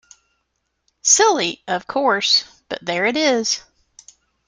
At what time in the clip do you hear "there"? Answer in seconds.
2.83-3.05